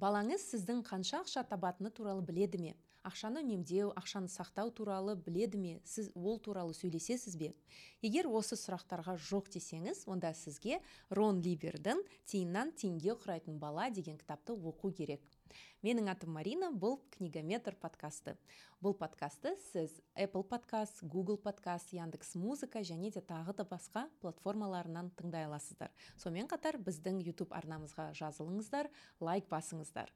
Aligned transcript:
балаңыз 0.00 0.46
сіздің 0.48 0.78
қанша 0.86 1.18
ақша 1.20 1.42
табатыны 1.50 1.90
туралы 1.92 2.22
біледі 2.24 2.58
ме? 2.62 2.70
Ақшаны 3.04 3.42
үнемдеу 3.44 3.90
ақшаны 4.00 4.30
сақтау 4.32 4.70
туралы 4.72 5.14
біледі 5.16 5.58
ме? 5.60 5.72
Сіз 5.84 6.08
ол 6.14 6.38
туралы 6.40 6.72
сөйлесесіз 6.76 7.36
бе? 7.36 7.50
Егер 8.00 8.28
осы 8.28 8.56
сұрақтарға 8.56 9.18
жоқ 9.28 9.50
десеңіз 9.52 10.06
онда 10.08 10.32
сізге 10.36 10.80
рон 11.10 11.42
либердің 11.44 12.00
тиыннан 12.24 12.72
теңге 12.80 13.18
құрайтын 13.20 13.60
бала 13.60 13.90
деген 13.90 14.16
кітапты 14.20 14.56
оқу 14.56 14.92
керек. 14.96 15.20
Менің 15.80 16.10
атым 16.12 16.34
марина 16.36 16.68
бұл 16.68 16.98
книгометр 17.14 17.72
подкасты. 17.80 18.34
Бұл 18.80 18.94
подкасты 18.96 19.54
сіз 19.72 19.92
apple 20.16 20.44
подкаст 20.48 21.02
google 21.02 21.36
подкаст 21.40 21.92
яндекс 21.92 22.34
музыка 22.34 22.80
және 22.84 23.10
де 23.12 23.20
тағы 23.20 23.52
да 23.56 23.64
басқа 23.68 24.06
платформаларынан 24.20 25.10
тыңдай 25.16 25.44
аласыздар. 25.48 25.92
Сонымен 26.16 26.48
қатар 26.48 26.78
біздің 26.80 27.20
YouTube 27.24 27.52
арнамызға 27.56 28.10
жазылыңыздар 28.16 28.88
лайк 29.20 29.48
басыңыздар. 29.52 30.12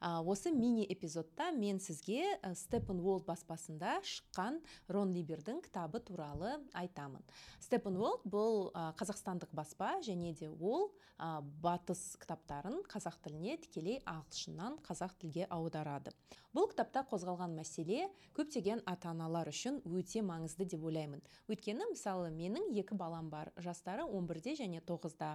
А, 0.00 0.22
осы 0.22 0.52
мини 0.52 0.86
эпизодта 0.88 1.50
мен 1.52 1.80
сізге 1.80 2.38
степен 2.54 3.00
уолд 3.00 3.26
баспасында 3.28 3.98
шыққан 4.04 4.60
рон 4.88 5.12
либердің 5.12 5.62
кітабы 5.64 6.00
туралы 6.00 6.56
айтамын. 6.72 7.24
Степен 7.60 7.96
уолд 8.00 8.24
бұл 8.24 8.70
қазақстандық 8.72 9.52
баспа 9.52 9.96
және 10.00 10.32
де 10.36 10.48
ол 10.48 10.90
батыс 11.16 12.16
кітаптарын 12.20 12.82
қазақ 12.88 13.20
тіліне 13.24 13.56
тікелей 13.60 14.02
ағылшыннан 14.04 14.80
қазақ 14.84 15.05
тілге 15.14 15.46
аударады. 15.50 16.10
Бұл 16.56 16.70
кітапта 16.70 17.02
қозғалған 17.04 17.52
мәселе 17.52 18.06
көптеген 18.32 18.80
ата 18.88 19.10
аналар 19.10 19.50
үшін 19.50 19.82
өте 19.84 20.22
маңызды 20.24 20.64
деп 20.64 20.86
ойлаймын. 20.88 21.20
Өйткені 21.52 21.84
мысалы 21.90 22.30
менің 22.32 22.70
екі 22.80 22.96
балам 22.96 23.28
бар 23.28 23.50
жастары 23.60 24.06
11-де 24.08 24.54
және 24.56 24.80
9-да 24.80 25.34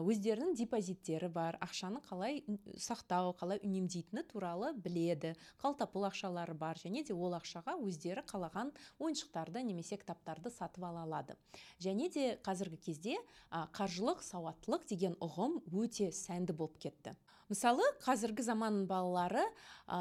өздерінің 0.00 0.56
депозиттері 0.56 1.28
бар 1.28 1.58
ақшаны 1.60 2.00
қалай 2.08 2.40
сақтау 2.80 3.34
қалай 3.36 3.60
үнемдейтіні 3.60 4.24
туралы 4.32 4.72
біледі. 4.72 5.34
Қалтапұл 5.60 6.08
ақшалары 6.08 6.56
бар 6.56 6.80
және 6.80 7.04
де 7.04 7.12
ол 7.12 7.36
ақшаға 7.36 7.76
өздері 7.76 8.24
қалаған 8.24 8.72
ойыншықтарды 8.96 9.60
немесе 9.60 10.00
кітаптарды 10.00 10.48
сатып 10.56 10.88
ала 10.88 11.04
алады. 11.04 11.36
Және 11.84 12.08
де 12.08 12.40
қазіргі 12.40 12.80
кезде 12.80 13.20
қаржылық 13.52 14.24
сауаттылық 14.24 14.88
деген 14.88 15.20
ұғым 15.20 15.60
өте 15.68 16.08
сәнді 16.16 16.56
болып 16.56 16.80
кетті. 16.80 17.12
Мысалы 17.46 17.84
қазіргі 18.02 18.42
заман 18.42 18.88
балалары 18.96 19.44
ә, 19.86 20.00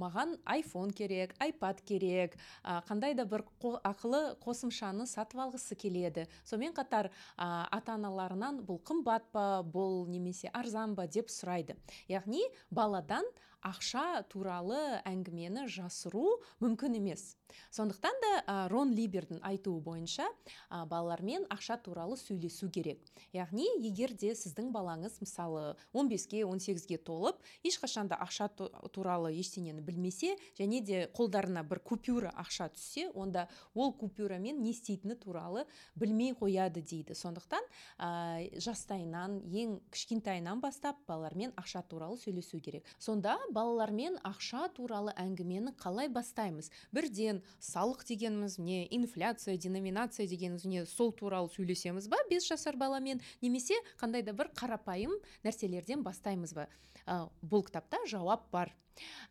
маған 0.00 0.36
iphone 0.56 0.94
керек 0.96 1.34
айпад 1.42 1.82
керек 1.86 2.36
ә, 2.62 2.80
қандай 2.88 3.14
да 3.18 3.26
бір 3.28 3.44
ақылы 3.86 4.22
қосымшаны 4.44 5.06
сатып 5.10 5.42
алғысы 5.44 5.76
келеді. 5.76 6.26
Сонымен 6.44 6.74
қатар 6.76 7.10
ә, 7.10 7.66
ата 7.70 7.96
аналарынан 7.98 8.62
бұл 8.66 8.80
қымбат 8.86 9.30
па 9.34 9.46
бұл 9.66 10.06
немесе 10.08 10.50
арзан 10.54 10.94
ба 10.94 11.06
деп 11.06 11.30
сұрайды. 11.32 11.76
Яғни 12.08 12.42
баладан 12.70 13.26
ақша 13.66 14.24
туралы 14.32 15.00
әңгімені 15.08 15.66
жасыру 15.68 16.40
мүмкін 16.62 16.96
емес. 17.00 17.34
Сондықтан 17.74 18.16
да 18.22 18.68
рон 18.70 18.92
либердің 18.94 19.40
айтуы 19.46 19.80
бойынша 19.82 20.26
балалармен 20.70 21.46
ақша 21.50 21.76
туралы 21.82 22.16
сөйлесу 22.20 22.70
керек. 22.70 23.02
Яғни 23.34 23.66
егер 23.82 24.14
де 24.14 24.32
сіздің 24.38 24.70
балаңыз 24.74 25.18
мысалы 25.22 25.76
15-ге 25.94 26.44
18-ге 26.46 26.98
толып 27.04 27.40
ешқашан 27.66 28.10
да 28.10 28.18
ақша 28.22 28.48
туралы 28.94 29.32
ештеңені 29.38 29.82
білмесе 29.84 30.36
және 30.58 30.80
де 30.84 31.02
қолдарына 31.16 31.64
бір 31.66 31.82
купюра 31.84 32.32
ақша 32.38 32.70
түссе 32.74 33.08
онда 33.14 33.48
ол 33.74 33.92
купюрамен 33.92 34.62
не 34.62 34.72
істейтіні 34.74 35.18
туралы 35.20 35.66
білмей 35.94 36.32
қояды 36.32 36.82
дейді. 36.82 37.14
Сондықтан 37.18 37.66
ә, 37.98 38.48
жастайынан 38.60 39.40
ең 39.50 39.78
кішкентайынан 39.90 40.60
бастап 40.62 41.02
балалармен 41.08 41.52
ақша 41.56 41.82
туралы 41.88 42.18
сөйлесу 42.18 42.60
керек. 42.60 42.86
Сонда 42.98 43.38
балалармен 43.54 44.18
ақша 44.26 44.68
туралы 44.76 45.14
әңгімені 45.20 45.74
қалай 45.80 46.10
бастаймыз? 46.12 46.70
Бірден 46.94 47.42
салық 47.60 48.04
дегеніміз 48.08 48.58
не 48.58 48.84
инфляция 48.90 49.56
деноминация 49.56 50.28
дегеніміз 50.30 50.64
не 50.64 50.84
сол 50.86 51.12
туралы 51.12 51.50
сөйлесеміз 51.54 52.08
ба? 52.08 52.20
Бес 52.30 52.48
жасар 52.48 52.76
баламен 52.76 53.22
немесе 53.42 53.78
қандай 54.00 54.22
да 54.22 54.32
бір 54.32 54.52
қарапайым 54.54 55.16
нәрселерден 55.44 56.04
бастаймыз 56.06 56.54
ба? 56.54 56.68
Ә, 57.06 57.26
бұл 57.42 57.64
кітапта 57.66 58.02
жауап 58.08 58.50
бар. 58.52 58.74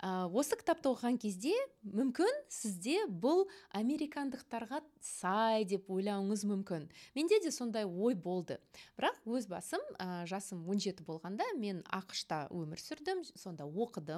Ә, 0.01 0.25
осы 0.33 0.57
кітапты 0.59 0.89
оқыған 0.89 1.19
кезде 1.21 1.53
мүмкін 1.85 2.31
сізде 2.51 3.03
бұл 3.09 3.45
американдықтарға 3.77 4.81
сай 5.03 5.65
деп 5.69 5.89
ойлауыңыз 5.91 6.45
мүмкін. 6.49 6.87
Менде 7.15 7.39
де 7.43 7.51
сондай 7.53 7.85
ой 7.85 8.15
болды. 8.15 8.59
Бірақ 8.97 9.19
өз 9.29 9.49
басым 9.51 9.83
ә, 9.99 10.25
жасым 10.29 10.63
17 10.65 11.03
болғанда 11.07 11.45
мен 11.59 11.83
ақшта 11.85 12.47
өмір 12.55 12.81
сүрдім 12.81 13.23
сонда 13.35 13.67
оқыдым. 13.67 14.08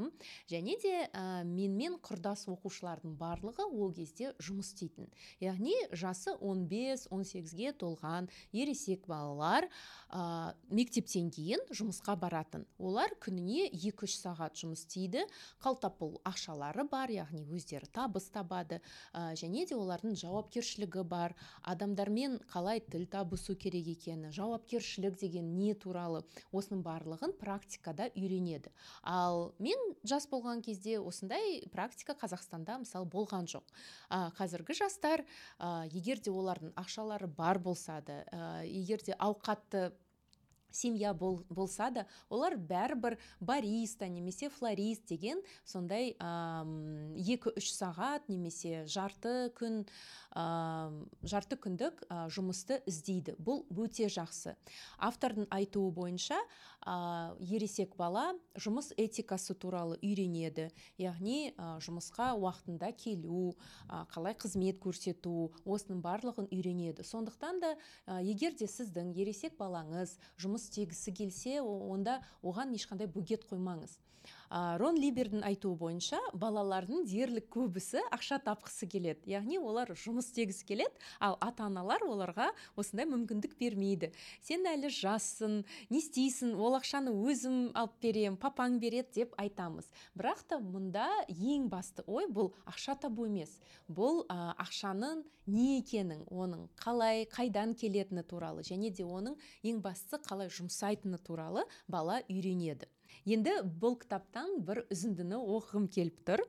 Және 0.50 0.78
де 0.81 0.94
ә, 1.07 1.44
менімен 1.47 1.97
құрдас 2.03 2.47
оқушылардың 2.52 3.16
барлығы 3.19 3.66
ол 3.68 3.91
кезде 3.96 4.31
жұмыс 4.40 4.72
істейтін. 4.72 5.09
Яғни 5.44 5.74
жасы 5.91 6.34
15-18-ге 6.40 7.74
толған 7.81 8.29
ересек 8.53 9.07
балалар 9.09 9.68
ә, 10.09 10.53
мектептен 10.69 11.31
кейін 11.34 11.63
жұмысқа 11.72 12.16
баратын. 12.19 12.66
Олар 12.79 13.13
күніне 13.22 13.69
2-3 13.74 14.16
сағат 14.16 14.59
жұмыс 14.62 14.85
істейді. 14.85 15.25
Қалтапұл 15.63 16.19
ақшалары 16.28 16.85
бар 16.90 17.12
яғни 17.13 17.44
өздері 17.50 17.90
табыс 17.91 18.29
табады. 18.34 18.81
Ә, 19.13 19.34
және 19.40 19.66
де 19.69 19.75
олардың 19.75 20.16
жауапкершілігі 20.22 21.06
бар. 21.08 21.35
Адамдармен 21.63 22.40
қалай 22.52 22.81
тіл 22.84 23.08
табысу 23.12 23.56
керек 23.56 23.88
екені 23.96 24.31
жауапкершілік 24.35 25.18
деген 25.19 25.56
не 25.58 25.73
туралы 25.75 26.23
осының 26.52 26.84
барлығын 26.85 27.35
практикада 27.40 28.09
үйренеді. 28.16 28.72
Ал 29.03 29.53
мен 29.59 29.80
жас 30.07 30.27
болған 30.29 30.61
кезде 30.65 30.97
осындай 30.99 31.61
практика 31.73 32.15
қазақстанда 32.17 32.79
мысалы 32.83 33.09
болған 33.09 33.49
жоқ. 33.51 33.65
Ә, 34.09 34.31
қазіргі 34.37 34.75
жастар 34.77 35.25
ә, 35.59 35.87
егер 35.91 36.19
де 36.19 36.31
олардың 36.31 36.73
ақшалары 36.79 37.27
бар 37.27 37.59
болса 37.59 38.01
да 38.05 38.21
ә, 38.31 38.65
егер 38.65 39.03
де 39.05 39.17
ауқатты 39.17 39.91
семья 40.71 41.13
бол, 41.13 41.43
болса 41.49 41.89
да 41.91 42.05
олар 42.29 42.55
бәрібір 42.57 43.17
бариста 43.39 44.07
немесе 44.07 44.49
флорист 44.49 45.07
деген 45.07 45.41
сондай 45.65 46.15
екі 46.15 47.53
үш 47.57 47.71
сағат 47.75 48.29
немесе 48.31 48.85
жарты 48.87 49.51
күн 49.57 49.83
ә, 50.31 50.91
жарты 51.23 51.57
күндік 51.59 52.03
ә, 52.07 52.25
жұмысты 52.31 52.79
іздейді. 52.89 53.35
Бұл 53.41 53.63
өте 53.83 54.07
жақсы. 54.11 54.55
Автордың 55.01 55.47
айтуы 55.51 55.91
бойынша 55.95 56.37
ә, 56.85 57.35
ересек 57.39 57.95
бала 57.99 58.31
жұмыс 58.55 58.91
этикасы 58.97 59.55
туралы 59.55 59.97
үйренеді. 60.01 60.69
Яғни 61.01 61.53
жұмысқа 61.83 62.31
уақытында 62.39 62.91
келу 62.97 63.55
қалай 64.13 64.35
қызмет 64.39 64.79
көрсету 64.83 65.51
осының 65.65 66.01
барлығын 66.03 66.49
үйренеді. 66.51 67.05
Сондықтан 67.07 67.61
да 67.61 67.75
егер 68.21 68.55
де 68.57 68.67
сіздің 68.71 69.13
ересек 69.19 69.57
балаңыз 69.59 70.17
жұмыс 70.41 70.60
жұмыс 70.61 70.69
істегісі 70.69 71.11
келсе 71.17 71.61
онда 71.61 72.22
оған 72.44 72.73
ешқандай 72.75 73.07
бөгет 73.07 73.45
қоймаңыз. 73.49 73.97
Рон 74.51 74.97
либердің 75.00 75.45
айтуы 75.47 75.78
бойынша 75.79 76.19
балалардың 76.35 77.06
дерлік 77.07 77.47
көбісі 77.53 78.01
ақша 78.12 78.41
тапқысы 78.44 78.88
келеді. 78.91 79.31
Яғни 79.31 79.59
олар 79.62 79.94
жұмыс 79.95 80.28
істегісі 80.28 80.67
келеді 80.67 81.06
ал 81.23 81.38
ата 81.39 81.69
аналар 81.69 82.03
оларға 82.03 82.50
осындай 82.75 83.07
мүмкіндік 83.07 83.56
бермейді. 83.59 84.11
Сен 84.44 84.67
әлі 84.67 84.91
жассың 84.91 85.61
не 85.90 86.01
істейсің 86.01 86.56
ол 86.59 86.75
ақшаны 86.79 87.13
өзім 87.16 87.72
алып 87.79 87.95
беремін 88.03 88.40
папаң 88.41 88.79
береді 88.84 89.22
деп 89.22 89.35
айтамыз. 89.40 89.88
Бірақ 90.19 90.44
та 90.51 90.59
мұнда 90.59 91.07
ең 91.31 91.69
басты 91.72 92.03
ой 92.07 92.28
бұл 92.28 92.51
ақша 92.67 92.97
табу 93.00 93.29
емес. 93.31 93.61
Бұл 93.88 94.25
ә, 94.28 94.51
ақшаның 94.59 95.23
не 95.47 95.79
екенін 95.79 96.25
оның 96.29 96.67
қалай 96.79 97.25
қайдан 97.31 97.73
келетіні 97.79 98.23
туралы 98.28 98.66
және 98.67 98.91
де 98.91 99.07
оның 99.07 99.38
ең 99.63 99.79
бастысы 99.81 100.19
қалай 100.28 100.51
жұмсайтыны 100.51 101.19
туралы 101.23 101.66
бала 101.88 102.19
үйренеді. 102.28 102.90
Енді 103.25 103.57
бұл 103.81 103.97
кітаптан 104.01 104.61
бір 104.66 104.85
үзіндіні 104.94 105.40
оқығым 105.40 105.90
келіп 105.91 106.23
тұр. 106.28 106.46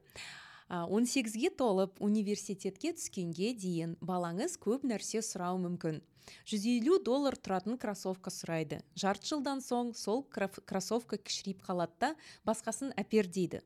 18-ге 0.73 1.51
толып 1.59 1.99
университетке 2.01 2.95
түскенге 2.97 3.53
дейін 3.61 3.99
балаңыз 4.01 4.57
көп 4.63 4.87
нәрсе 4.89 5.21
сұрауы 5.21 5.61
мүмкін. 5.67 6.01
150 6.47 7.03
доллар 7.05 7.37
тұратын 7.37 7.77
кроссовка 7.81 8.31
сұрайды. 8.33 8.79
Жарты 8.97 9.29
жылдан 9.29 9.61
соң 9.61 9.93
сол 9.99 10.23
кроссовка 10.25 11.19
кішірейіп 11.19 11.61
қалады 11.67 11.99
да 12.01 12.11
басқасын 12.49 12.95
әпер 12.97 13.29
дейді. 13.29 13.61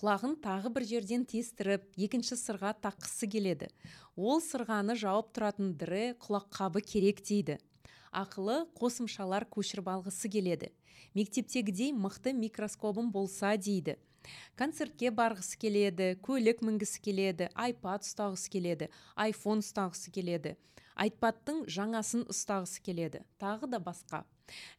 Құлағын 0.00 0.36
тағы 0.42 0.72
бір 0.74 0.86
жерден 0.88 1.24
тестіріп 1.28 1.84
екінші 1.98 2.38
сырға 2.40 2.72
таққысы 2.82 3.28
келеді. 3.30 3.68
Ол 4.16 4.40
сырғаны 4.42 4.96
жауып 4.98 5.32
тұратын 5.36 5.74
діре 5.78 6.14
құлаққабы 6.22 6.82
керек 6.86 7.22
дейді. 7.22 7.58
Ақылы 8.10 8.64
қосымшалар 8.78 9.46
көшіріп 9.52 9.90
алғысы 9.92 10.30
келеді. 10.32 10.72
Мектептегідей 11.14 11.92
мықты 11.92 12.32
микроскопым 12.32 13.12
болса 13.12 13.56
дейді. 13.56 13.96
Концертке 14.58 15.10
барғысы 15.14 15.56
келеді 15.60 16.14
көлік 16.24 16.60
мінгісі 16.66 17.00
келеді 17.00 17.48
айпад 17.54 18.04
ұстағысы 18.04 18.50
келеді 18.52 18.90
айфон 19.16 19.62
ұстағысы 19.64 20.12
келеді 20.12 20.56
айпадтың 20.98 21.62
жаңасын 21.70 22.26
ұстағысы 22.32 22.82
келеді. 22.82 23.22
Тағы 23.38 23.70
да 23.70 23.78
басқа. 23.82 24.24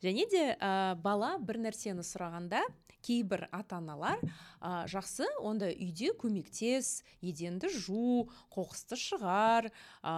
Және 0.04 0.26
де 0.30 0.44
ә, 0.56 0.96
бала 1.00 1.38
бір 1.40 1.62
нәрсені 1.64 2.04
сұрағанда 2.04 2.66
кейбір 3.06 3.48
ата 3.52 3.80
аналар 3.80 4.20
ә, 4.60 4.86
жақсы 4.92 5.28
онда 5.42 5.70
үйде 5.72 6.12
көмектес 6.20 7.04
еденді 7.22 7.70
жу 7.74 8.28
қоқысты 8.54 9.00
шығар 9.00 9.70
ә, 9.70 10.14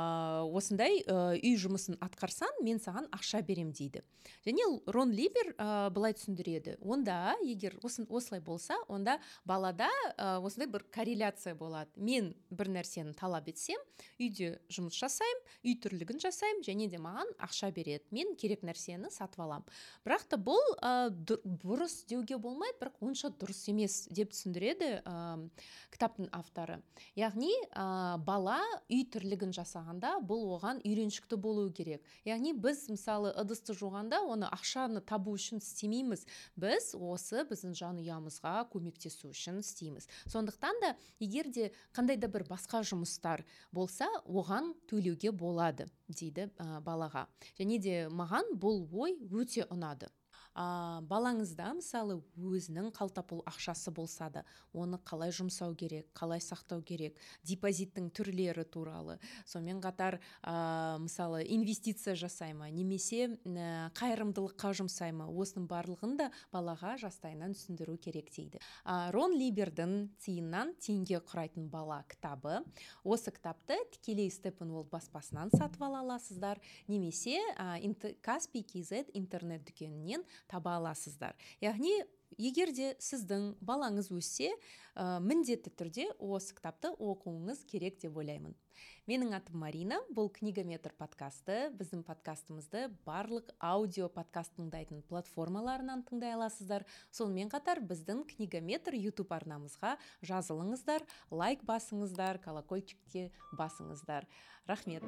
осындай 0.48 1.02
үй 1.06 1.56
жұмысын 1.60 2.00
атқарсаң 2.02 2.62
мен 2.66 2.82
саған 2.82 3.10
ақша 3.16 3.42
берем 3.46 3.72
дейді. 3.76 4.04
Және 4.46 4.66
рон 4.94 5.12
либер 5.14 5.54
ә, 5.58 5.90
былай 5.94 6.14
түсіндіреді. 6.18 6.78
Онда 6.82 7.36
егер 7.46 7.78
осылай 7.84 8.42
болса 8.42 8.78
онда 8.88 9.20
балада 9.46 9.90
ә, 10.18 10.40
осындай 10.42 10.70
бір 10.72 10.86
корреляция 10.92 11.56
болады. 11.56 11.92
Мен 11.96 12.34
бір 12.50 12.72
нәрсені 12.78 13.14
талап 13.18 13.50
етсем 13.52 13.82
үйде 14.20 14.60
жұмыс 14.72 14.98
жасаймын 14.98 15.44
үй 15.66 15.78
тірлігін 15.82 16.22
жасаймын 16.24 16.66
және 16.66 16.90
де 16.90 17.02
маған 17.02 17.34
ақша 17.42 17.72
береді. 17.74 18.06
Мен 18.12 18.36
керек 18.36 18.66
нәрсені 18.66 19.12
сатып 19.14 19.46
аламын 19.46 19.68
бірақ 20.06 20.28
та 20.32 20.42
бұл 20.42 20.62
ә, 20.82 21.10
бұрыс 21.12 22.02
деуге 22.10 22.38
болмайды 22.42 22.71
бірақ 22.80 23.02
онша 23.04 23.30
дұрыс 23.34 23.64
емес 23.72 23.96
деп 24.14 24.32
түсіндіреді 24.34 24.90
ә, 25.02 25.16
кітаптың 25.94 26.30
авторы. 26.36 26.80
Яғни 27.18 27.50
ә, 27.72 28.18
бала 28.24 28.60
үй 28.92 29.04
тірлігін 29.12 29.52
жасағанда 29.56 30.18
бұл 30.28 30.46
оған 30.58 30.82
үйреншікті 30.86 31.40
болу 31.42 31.68
керек. 31.74 32.06
Яғни 32.28 32.54
біз 32.54 32.88
мысалы 32.94 33.34
ыдысты 33.42 33.76
жуғанда 33.78 34.22
оны 34.28 34.50
ақшаны 34.52 35.02
табу 35.02 35.36
үшін 35.36 35.62
істемейміз. 35.64 36.26
Біз 36.56 36.94
осы 36.96 37.46
біздің 37.50 37.76
жанұямызға 37.82 38.56
көмектесу 38.72 39.32
үшін 39.34 39.60
істейміз. 39.64 40.08
Сондықтан 40.32 40.82
да 40.84 40.96
егер 41.20 41.52
де 41.52 41.72
қандай 41.96 42.20
да 42.22 42.32
бір 42.32 42.48
басқа 42.50 42.84
жұмыстар 42.86 43.46
болса 43.72 44.08
оған 44.26 44.74
төлеуге 44.88 45.32
болады 45.32 45.90
дейді 46.08 46.50
балаға. 46.86 47.28
Және 47.60 47.80
де 47.82 48.00
маған 48.10 48.56
бұл 48.62 48.86
ой 48.92 49.18
өте 49.32 49.68
ұнады. 49.72 50.12
Ә, 50.56 51.02
балаңызда 51.08 51.72
мысалы 51.78 52.20
өзінің 52.36 52.92
қалтапұл 52.96 53.44
ақшасы 53.50 53.92
болса 53.96 54.30
да 54.34 54.44
оны 54.74 55.00
қалай 55.08 55.32
жұмсау 55.36 55.76
керек 55.78 56.10
қалай 56.18 56.42
сақтау 56.44 56.84
керек 56.84 57.18
депозиттің 57.48 58.10
түрлері 58.16 58.66
туралы. 58.66 59.18
Сонымен 59.46 59.82
қатар 59.84 60.20
ә, 60.44 61.00
мысалы 61.02 61.44
инвестиция 61.48 62.16
жасай 62.16 62.54
ма 62.54 62.70
немесе 62.70 63.30
ә, 63.46 63.92
қайырымдылыққа 63.98 64.74
жұмсай 64.82 65.14
ма 65.16 65.30
осының 65.32 65.68
барлығын 65.72 66.18
да 66.20 66.30
балаға 66.52 66.98
жастайынан 67.02 67.56
түсіндіру 67.56 67.98
керек 68.02 68.32
дейді. 68.36 68.62
Ә, 68.86 69.12
рон 69.16 69.36
либердің 69.38 70.12
тиыннан 70.24 70.76
теңге 70.82 71.22
құрайтын 71.24 71.70
бала 71.72 72.02
кітабы. 72.12 72.62
Осы 73.04 73.32
кітапты 73.32 73.80
тікелей 73.96 74.32
степенволд 74.32 74.92
баспасынан 74.92 75.52
сатып 75.56 75.84
ала 75.88 76.04
аласыздар. 76.04 76.60
Немесе 76.88 77.40
ә, 77.56 77.80
каспий 78.22 78.64
kz 78.64 79.06
интернет 79.14 79.64
дүкенінен 79.68 80.24
таба 80.48 80.78
аласыздар. 80.80 81.36
Яғни 81.62 81.94
егер 82.38 82.72
де 82.76 82.94
сіздің 83.02 83.56
балаңыз 83.64 84.12
өссе 84.16 84.52
ә, 84.96 85.20
міндетті 85.24 85.74
түрде 85.76 86.08
осы 86.20 86.56
кітапты 86.56 86.94
оқуыңыз 86.96 87.66
керек 87.70 88.00
деп 88.02 88.18
ойлаймын. 88.18 88.56
Менің 89.10 89.36
атым 89.36 89.60
марина. 89.62 90.00
Бұл 90.14 90.30
книгометр 90.34 90.94
подкасты 90.98 91.70
біздің 91.78 92.04
подкастымызды 92.08 92.88
барлық 93.06 93.52
аудио 93.60 94.08
подкаст 94.14 94.56
тыңдайтын 94.58 95.04
платформаларынан 95.10 96.06
тыңдай 96.08 96.36
аласыздар. 96.38 96.86
Сонымен 97.12 97.52
қатар 97.52 97.82
біздің 97.84 98.24
книгометр 98.32 98.98
ютуб 98.98 99.34
арнамызға 99.36 99.98
жазылыңыздар 100.26 101.06
лайк 101.30 101.66
басыңыздар 101.68 102.42
колокольчикке 102.46 103.30
басыңыздар. 103.58 104.30
Рахмет! 104.70 105.04